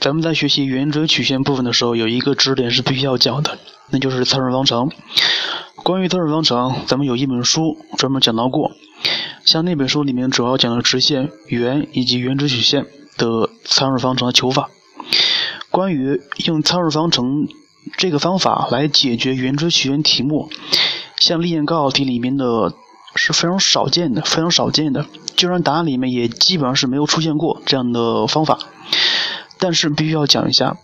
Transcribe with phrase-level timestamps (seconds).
[0.00, 3.58] 咱们在学习圆锥曲线部分的时候，有一个知识点是必须要讲的，
[3.90, 4.90] 那就是参数方程。
[5.76, 8.72] 关于参数方程，咱们有一本书专门讲到过，
[9.44, 12.86] 像那本书里面主要讲的直线、圆以及圆锥曲线
[13.18, 14.70] 的参数方程的求法。
[15.70, 17.46] 关于用参数方程
[17.98, 20.48] 这个方法来解决圆锥曲线题目，
[21.18, 22.72] 像历年高考题里面的
[23.16, 25.04] 是非常少见的，非常少见的，
[25.36, 28.58] 就算答案里面也基本上是没有出现过这样的方法。
[29.60, 30.78] 但是必须要讲一下，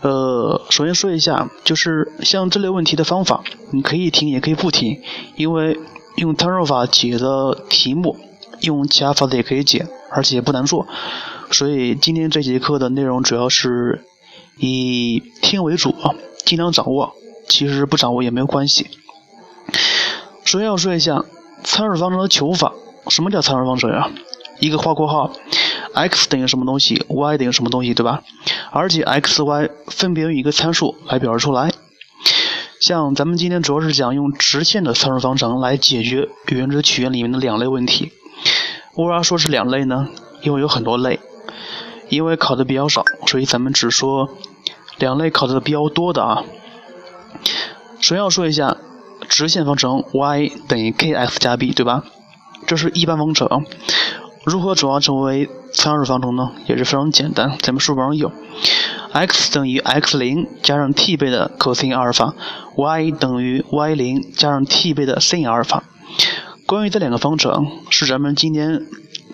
[0.00, 3.42] 呃，首先说一下，就是像这类问题的方法，
[3.72, 5.02] 你可以听也可以不听，
[5.34, 5.76] 因为
[6.16, 8.16] 用参数法解的题目，
[8.60, 10.86] 用其他法子也可以解，而且不难做。
[11.50, 14.04] 所以今天这节课的内容主要是
[14.58, 15.94] 以听为主，
[16.44, 17.14] 尽量掌握，
[17.48, 18.86] 其实不掌握也没有关系。
[20.44, 21.24] 首先要说一下
[21.64, 22.72] 参数方程的求法，
[23.08, 24.08] 什么叫参数方程呀？
[24.60, 25.32] 一个画括号。
[25.98, 28.22] X 等于什么东西，y 等于什么东西，对吧？
[28.70, 31.72] 而且 x、y 分别用一个参数来表示出来。
[32.80, 38.12] 像咱们今天主要是讲用直线的参数方程来解决圆锥曲线里面的两类问题。
[38.94, 40.08] 为啥说是两类呢？
[40.42, 41.18] 因为有很多类，
[42.08, 44.28] 因为考的比较少，所以咱们只说
[44.98, 46.44] 两类考的比较多的啊。
[48.00, 48.76] 首先要说一下
[49.28, 52.04] 直线方程 y 等于 kx 加 b，对吧？
[52.66, 53.64] 这是一般方程。
[54.48, 56.52] 如何转化成为参数方程呢？
[56.66, 58.32] 也是非常简单，咱们书本上有
[59.12, 62.34] ，x 等于 x 零加上 t 倍的 cos 阿尔法
[62.74, 65.84] ，y 等于 y 零加上 t 倍的 sin 阿尔法。
[66.64, 68.86] 关于这两个方程，是咱们今天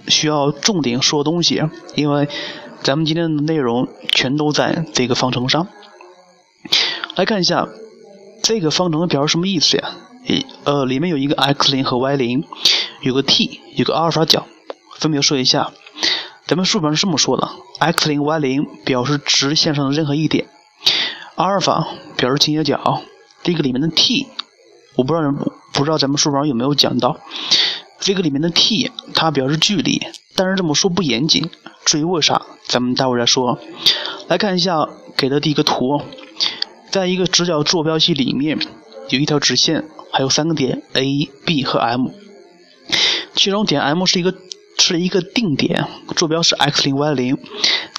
[0.08, 1.62] 需要重点说的东西，
[1.94, 2.28] 因为
[2.82, 5.68] 咱们今天的内容全都在这个方程上。
[7.14, 7.68] 来看一下
[8.42, 9.90] 这个方程的表示什么意思呀？
[10.64, 12.42] 呃，里面有一个 x 零和 y 零，
[13.02, 14.46] 有个 t，有个阿尔法角。
[15.04, 15.70] 分别说一下，
[16.46, 17.46] 咱们书本上是这么说的
[17.78, 20.46] ：x 零、y 零表示直线上的任何一点，
[21.34, 23.02] 阿尔法表示倾斜角。
[23.42, 24.26] 这个里面的 t，
[24.96, 25.30] 我不知道
[25.74, 27.20] 不知道咱们书本上有没有讲到，
[28.00, 30.00] 这个里面的 t 它表示距离，
[30.36, 31.50] 但是这么说不严谨。
[31.84, 33.58] 至于为啥，咱们待会儿再说。
[34.28, 34.88] 来看一下
[35.18, 36.00] 给的第一个图，
[36.90, 38.58] 在一个直角坐标系里面
[39.10, 42.08] 有一条直线，还有三个点 A、B 和 M，
[43.34, 44.34] 其中点 M 是一个。
[44.78, 45.86] 是一个定点，
[46.16, 47.38] 坐标是 x 零 y 零，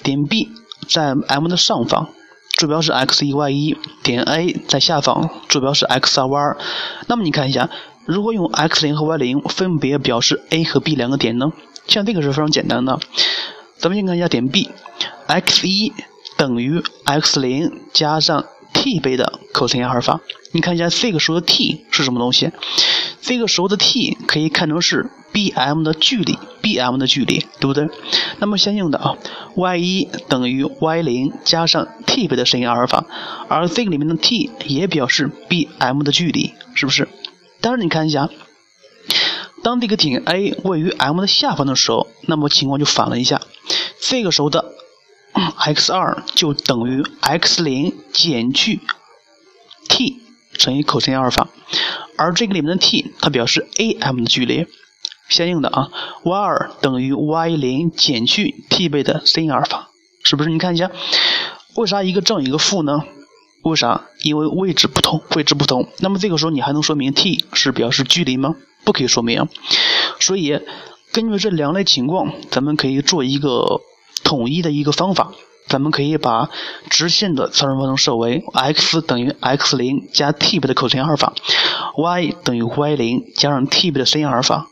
[0.02, 0.48] 点 B
[0.88, 2.10] 在 M 的上方，
[2.52, 6.56] 坐标是 x 一 y 一，点 A 在下方，坐标是 x 二 y 二。
[7.06, 7.68] 那么你看一下，
[8.04, 11.52] 如果用 x 零和 y 零分别表示 A 和 B 两个点呢？
[11.86, 12.98] 像这个是非常简单的，
[13.78, 15.92] 咱们先看一下点 B，x 一
[16.36, 20.20] 等于 x 零加上 t 倍的 cos 阿尔法。
[20.52, 22.50] 你看一下这个时候的 t 是什么东西？
[23.20, 27.88] 这个时候的 t 可以看成是 bm 的距离，bm 的距离，对不对？
[28.40, 29.16] 那么相应的啊
[29.54, 33.04] ，y 一等于 y 零加上 t 倍的 sin 阿尔法，
[33.48, 37.08] 而这个里面的 t 也表示 bm 的距离，是不是？
[37.60, 38.28] 但是你看一下，
[39.62, 43.40] 当这个点 A 位于 M 的下方的时候，那么情况就反了一下，
[44.00, 44.72] 这个时候的
[45.58, 48.80] x 二就等于 x 零减去
[49.88, 50.22] t。
[50.58, 51.48] 乘以 cos 阿尔法，
[52.16, 53.68] 而这个里面的 t 它表示
[54.00, 54.66] am 的距离，
[55.28, 55.88] 相应的啊
[56.24, 59.88] ，y 二等于 y 零减去 t 倍的 sin 阿尔法，
[60.22, 60.50] 是不是？
[60.50, 60.90] 你看一下，
[61.76, 63.04] 为啥一个正一个负呢？
[63.62, 64.02] 为啥？
[64.22, 65.88] 因为位置不同，位置不同。
[65.98, 68.54] 那么这个时候你还能说明 t 是表示距离吗？
[68.84, 69.48] 不可以说明。
[70.20, 70.60] 所以
[71.12, 73.80] 根据这两类情况，咱们可以做一个
[74.22, 75.32] 统一的一个方法。
[75.68, 76.48] 咱们可以把
[76.88, 81.32] 直线的参数方程设为 x 等于 x 零加 t 倍的 cos 阿尔法
[81.96, 84.68] ，y 等于 y 零加上 t 倍的 sin 阿尔法。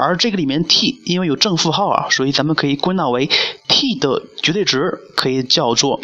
[0.00, 3.28] 而这个里面 t 因为有正负号啊，所以咱们可以归纳为
[3.68, 6.00] t 的绝对值可以叫做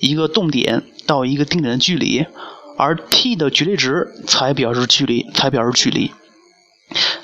[0.00, 2.26] 一个动点到一个定点的距离，
[2.76, 6.12] 而 t 的绝对值才表示距离，才表示距离。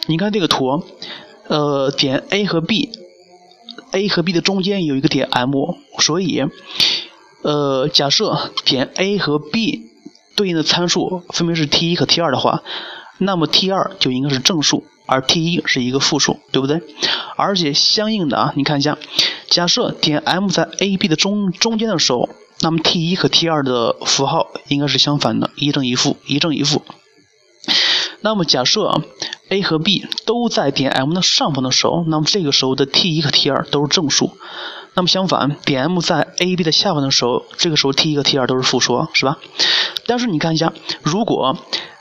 [0.07, 0.85] 你看这个图，
[1.47, 2.91] 呃，点 A 和 B。
[3.93, 5.55] A 和 B 的中间有一个点 M，
[5.99, 6.45] 所以，
[7.43, 9.87] 呃，假设点 A 和 B
[10.37, 12.63] 对应的参数分别是 t 一和 t 二的话，
[13.17, 16.83] 那么 t 二就应该是正数，而 t 一是一个负数，对不对？
[17.37, 18.99] 而且相应的啊，你看一下，
[19.49, 22.29] 假设点 M 在 A、B 的中中间的时候，
[22.61, 26.83] 那么 t 一和 t 二的符号应该是相反的，一正一负，一正一负。
[28.21, 29.01] 那么假设
[29.49, 34.37] A 和 B 都在点 M 的上方的时候，那么这个时候的 t 一和 t 二都是正数。
[34.95, 39.39] 那么相反，点 M 在 A、B 的下方的时候，这个时候 t 一和 t 二都是负数，是吧？
[40.07, 40.73] 但是你看一下，
[41.03, 41.57] 如果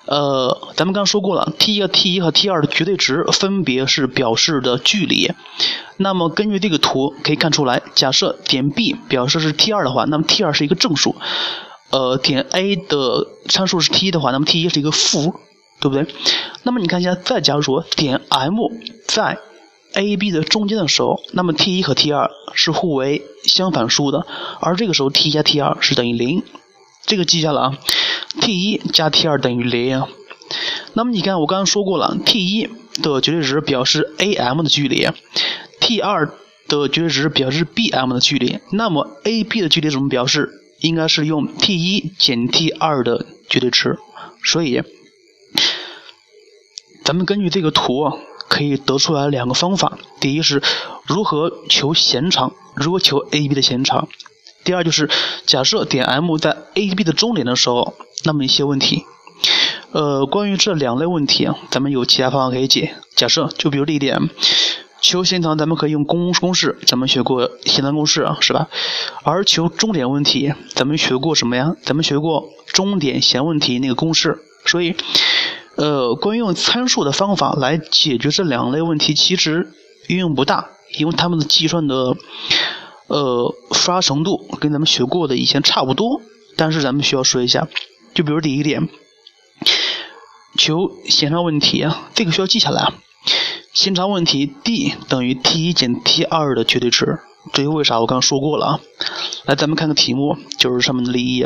[0.07, 5.31] 呃，咱们刚说过了，t 一和 t 一和 t 二的绝对值分别是表示的距离。
[5.97, 11.15] 那么根据这个图可以看出来，假设点 B 表示是 t 二的话，那么 t 二是一个正数。
[11.89, 15.35] 呃，点 A 的参数是 t 一的话，那么 t 一是一个负，
[15.81, 16.07] 对不对？
[16.63, 18.55] 那么你看一下，再假如说点 M
[19.07, 19.37] 在
[19.93, 24.25] A、B 的中间的时候，那么 t 一和 t 二是互为相反数的，
[24.61, 26.43] 而这个时候 t 一加 t 二是等于零。
[27.05, 27.77] 这个记下了啊
[28.41, 30.03] ，t 一加 t 二等于零。
[30.93, 32.69] 那么你看，我刚刚说过了，t 一
[33.01, 35.07] 的绝对值表示 AM 的距离
[35.79, 36.27] ，t 二
[36.67, 38.59] 的绝对值表示 BM 的距离。
[38.71, 40.63] 那么 AB 的距离怎么表示？
[40.79, 43.97] 应该是用 t 一减 t 二的绝对值。
[44.43, 44.83] 所以，
[47.03, 48.11] 咱们根据这个图
[48.47, 50.61] 可以得出来两个方法：第一是
[51.05, 54.07] 如何求弦长，如何求 AB 的弦长。
[54.67, 55.09] 第二就是
[55.45, 57.93] 假设点 M 在 A、B 的中点的时候，
[58.25, 59.05] 那么一些问题，
[59.93, 62.93] 呃，关于这两类问题，咱们有其他方法可以解。
[63.15, 64.29] 假设就比如这一点，
[64.99, 68.67] 求弦长，咱们可以用公公式，咱们学过弦长公式啊，是吧？
[69.23, 71.77] 而求中点问题，咱们学过什么呀？
[71.81, 74.37] 咱们学过中点弦问题那个公式。
[74.65, 74.97] 所以，
[75.77, 79.71] 呃，关于用参数的方法来解决这两类问题，其实
[80.07, 82.17] 运用不大，因为他们的计算的。
[83.09, 86.21] 呃，复杂程度跟咱们学过的以前差不多，
[86.55, 87.67] 但是咱们需要说一下，
[88.13, 88.89] 就比如第一点，
[90.57, 92.91] 求弦长问题啊，这个需要记下来。
[93.73, 97.19] 弦长问题，d 等于 t 一减 t 二的绝对值，
[97.53, 97.99] 这是为啥？
[97.99, 98.79] 我刚刚说过了啊。
[99.45, 101.45] 来，咱们看个题目，就是上面的例一，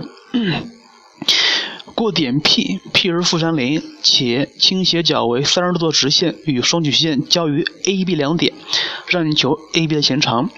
[1.93, 8.53] 过点 P，P 是负三零，且倾斜角为三十度的直线与双曲线交于 A、B 两点，
[9.07, 10.49] 让你求 A、B 的弦长。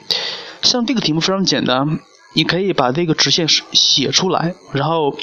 [0.61, 1.99] 像这个题目非常简单，
[2.33, 5.17] 你可以把这个直线写出来，然后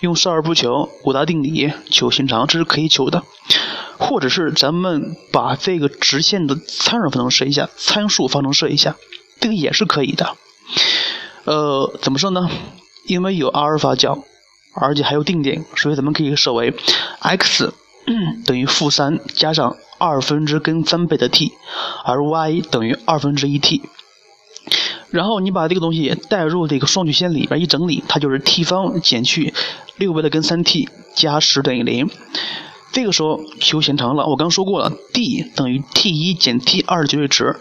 [0.00, 3.22] 用少儿不求五大定理求弦长，这是可以求的。
[3.98, 8.94] 或者是咱们把这个直线的参数方程设一下，参数方程设一下，
[9.40, 10.36] 这个也是可以的。
[11.44, 12.50] 呃，怎么说呢？
[13.06, 14.18] 因为有阿尔法角，
[14.74, 16.74] 而且还有定点，所以咱们可以设为
[17.20, 17.72] x
[18.44, 21.52] 等于负三加上二分之根三倍的 t，
[22.04, 23.82] 而 y 等于二分之一 t。
[25.16, 29.54] 然后你把这个东西带入这个双曲线里边一整理，它就是 t 方减去
[29.96, 32.10] 六倍的根三 t 加十等于零。
[32.92, 37.56] 这个时候求弦长了，我刚说过了，d 等于 t 一减 t 二的绝对值，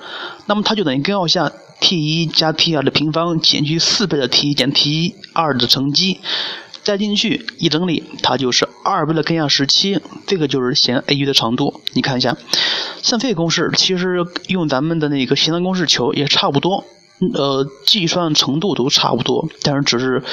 [0.48, 1.50] 那么它就等于根号下
[1.80, 6.20] t 一加 t 二的平方减去四倍的 t 一减 t 二的乘积，
[6.84, 11.80] 再进去一整理，它就是二倍的根下十七，这个就是弦 A 的长度。
[11.94, 12.36] 你看一下，
[13.02, 16.84] 像这个公式其实用咱们的那个弦长公式求也差不多。
[17.34, 20.24] 呃，计算程度都差不多，但是只是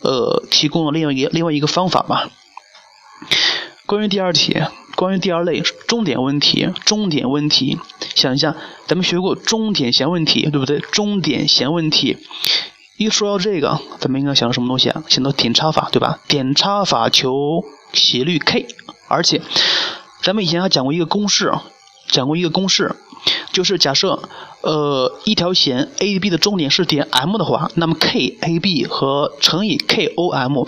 [0.00, 2.30] 呃提供了另外一个另外一个方法吧。
[3.86, 4.56] 关于第二题，
[4.94, 7.78] 关于第二类终点问题，终点问题，
[8.14, 8.54] 想一下，
[8.86, 10.78] 咱们学过终点弦问题，对不对？
[10.78, 12.18] 终点弦问题，
[12.96, 15.02] 一说到这个，咱们应该想到什么东西啊？
[15.08, 16.20] 想到点差法，对吧？
[16.28, 18.68] 点差法求斜率 k，
[19.08, 19.42] 而且
[20.22, 21.52] 咱们以前还讲过一个公式，
[22.06, 22.94] 讲过一个公式。
[23.60, 24.22] 就是假设，
[24.62, 30.64] 呃，一条弦 A B 的终点是点 M 的话，那么 K A B 和乘以 K O M，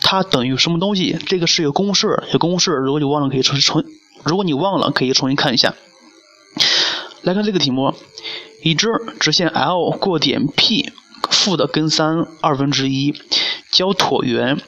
[0.00, 1.18] 它等于什么东西？
[1.26, 2.70] 这个是有公式，有公式。
[2.70, 3.82] 如果你忘了，可以重重；
[4.24, 5.74] 如果你忘了，可以重新看一下。
[7.20, 7.94] 来看这个题目：
[8.62, 8.88] 已知
[9.20, 10.90] 直线 L 过点 P
[11.28, 13.14] 负的根三二分之一，
[13.70, 14.58] 交椭圆，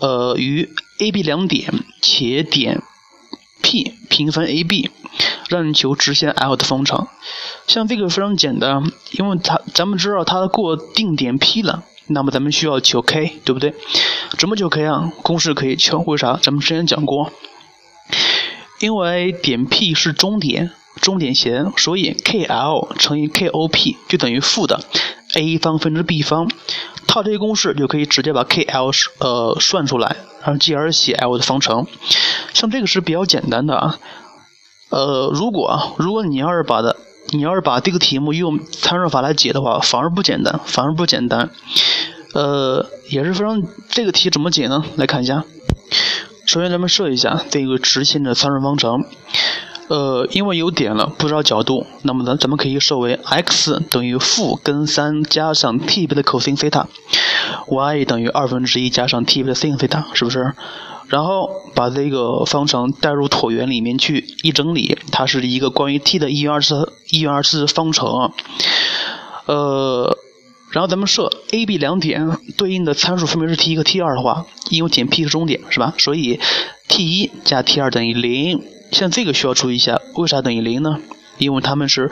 [0.00, 2.82] 呃，于 A B 两点，且点
[3.62, 4.90] P 平分 A B。
[5.48, 7.06] 让你求直线 L 的方程，
[7.66, 13.74] 像这个非常简单，因为它咱们知道它过定点 P 了，那么咱们需要求 K，对不对？
[14.38, 15.12] 怎么求 K 啊？
[15.22, 16.38] 公式可以求，为啥？
[16.42, 17.30] 咱们之前讲过，
[18.80, 20.70] 因为点 P 是终点，
[21.00, 24.80] 终点弦，所以 KL 乘以 KOP 就等于负的
[25.36, 26.50] A 方分之 B 方，
[27.06, 31.86] 套这个公式就可以直接把 KL 呃算出来，然后继而写 L 的方程。
[32.52, 33.98] 像这个是比较简单的啊。
[34.94, 36.94] 呃，如果如果你要是把的，
[37.30, 41.50] 你要是把这个题目用参数法来解的话，反而不简单，反而不简单。
[42.32, 44.84] 呃，也是非常这个题怎么解呢？
[44.94, 45.42] 来看一下。
[46.46, 49.04] 首先咱们设一下这个直线的参数方程。
[49.88, 56.86] 呃，因为有点了，不知道角度，那么咱咱们可以设为 x 等于负根三加上 t 倍的 cos 西塔
[57.66, 60.54] ，y 等于二分之一加上 t 倍的 sin 西塔，是不是？
[61.08, 68.32] 然后把这个方程带入椭圆里面去一整理，它是一个关于 t 的一元二次一元二次方程。
[69.46, 70.16] 呃，
[70.70, 75.94] 然后咱们设 A、B 两点对应的参数分别是 t 一和 t 二的话，因为点 P 是终点是吧？
[75.98, 76.40] 所以
[76.88, 78.62] t 一加 t 二等于零。
[78.90, 81.00] 像这个需要注意一下，为啥等于零呢？
[81.38, 82.10] 因为它们是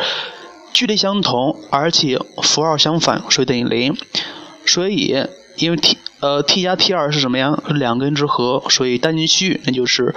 [0.73, 3.97] 距离相同，而且符号相反，所以等于零。
[4.67, 7.59] 所以因为 t 呃 t 加 t 二是什么呀？
[7.69, 10.15] 两根之和，所以单进去那就是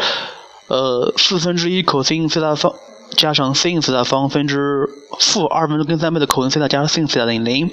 [0.67, 2.73] 呃四分之一 cos 西塔方
[3.17, 4.87] 加上 sin 西塔方分之
[5.19, 7.71] 负二分之根三倍的 cos 西塔加上 sin 西塔等于零。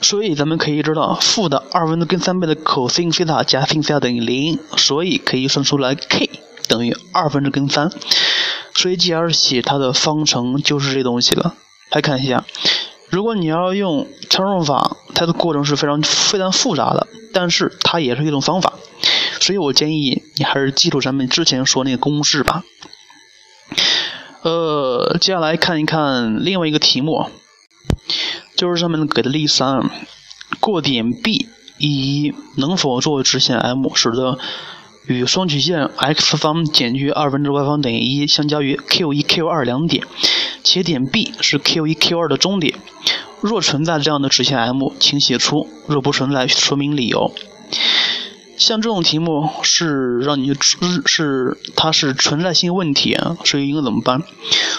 [0.00, 6.30] 所以咱们可以知道，负的二分之根三倍的 cos 西塔加 sin 西塔等于零，所以可以算出来 k
[6.68, 7.90] 等于二分之根三。
[8.74, 11.54] 所以，继而写它的方程就是这东西了。
[11.90, 12.44] 来看一下，
[13.08, 18.72] 如果你要用乘数法，它的过程是非常非常复杂的，但是它也是一种方法。
[19.40, 22.64] 所以我建议你还是记住咱们之前说那个公式吧。
[24.42, 27.30] 呃，接下来看一看另外一个题目。
[28.56, 29.90] 就是上面给的例三，
[30.60, 31.46] 过点 B
[31.76, 34.38] 一能否作为直线 M，使得
[35.06, 40.06] 与双曲线 x 方减去二分之 y 方等于一相交于 Q 一 Q 二两点，
[40.66, 42.74] 且点 B 是 Q 一 Q 二的中点。
[43.40, 47.32] 若存在这样的直线 M，请写出；若不存在，说明理由。
[48.58, 50.52] 像这种题目是让你
[51.04, 54.24] 是它是存在性问题，所以应该怎么办？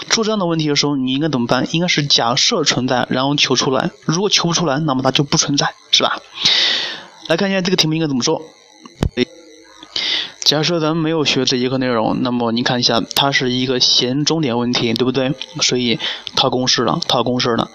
[0.10, 1.66] 出这样的问题的时候，你应该怎么办？
[1.72, 3.92] 应该是假设存在，然后求出来。
[4.04, 6.20] 如果求不出来，那么它就不存在，是吧？
[7.28, 8.42] 来看一下这个题目应该怎么做。
[10.48, 15.34] 假设咱们没有学这一课内容，那么你看一下，它是一个弦中点问题，对不对？
[15.62, 16.00] 所以
[16.38, 17.70] 套公式了，套公式了。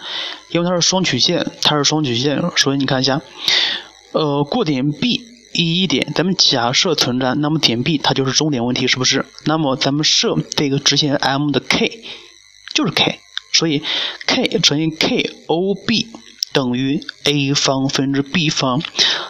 [0.48, 3.20] 因为它是双曲线，它是双曲线，所以你看一下，
[4.12, 5.20] 呃，过点 B。
[5.52, 9.26] 一一点，咱们假设存在，那么点 B 它就是终点问题，是不是？
[9.44, 12.02] 那么咱们设这个直线 M 的 K
[12.72, 13.20] 就是 K，
[13.52, 13.82] 所以
[14.26, 16.06] K 乘以 KOB
[16.54, 18.80] 等于 A 方分之 B 方，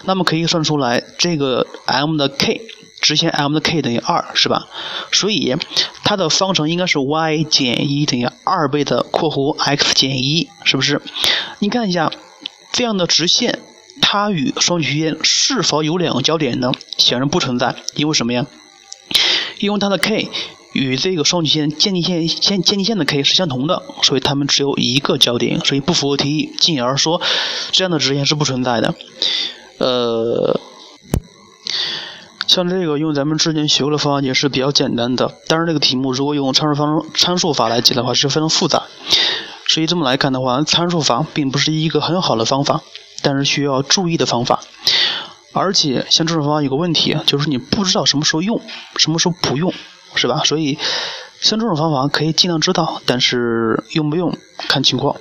[0.04, 2.60] 那么可以算出来这个 M 的 K
[3.02, 4.68] 直线 M 的 K 等于二，是吧？
[5.12, 5.56] 所以
[6.04, 11.02] 它的方程应该是 y 减一等于二倍的括弧 x 减一，是不是？
[11.58, 12.10] 你看一下
[12.72, 13.58] 这样的直线。
[14.00, 16.72] 它与双曲线是否有两个交点呢？
[16.96, 18.46] 显然不存在，因为什么呀？
[19.58, 20.30] 因为它的 k
[20.72, 26.54] 与这个双曲线渐近线线渐近线的 k 是相同的，所以它们只有一个交点，所以不符合题意。
[26.58, 27.20] 进而说，
[27.70, 28.94] 这样的直线是不存在的。
[29.76, 30.58] 呃，
[32.52, 38.82] 像这个用咱们之前学过的方法解是比较简单的，但是这个题目如果用参数方参数法来解的话是非常复杂。
[39.66, 42.82] 所以这么来看的话，参数法并不是一个很好的方法。
[43.22, 44.60] 但是需要注意的方法，
[45.54, 48.60] 而且像这种方法有个问题，就是你不知道什么时候用，
[48.96, 49.72] 什么时候不用，
[50.14, 50.42] 是吧？
[50.44, 50.76] 所以
[51.40, 54.36] 像这种方法可以尽量知道，但是用不用
[54.68, 55.16] 看情况。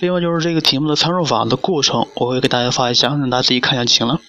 [0.00, 4.20] 另外就是这个题目的参数法的过程，我会给大家发一下，让大家自己看一下就行了。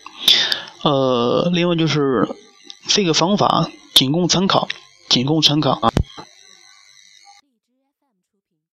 [0.84, 2.28] 呃，另外就是
[2.88, 4.68] 这个方法仅供参考，
[5.10, 5.92] 仅供参考啊。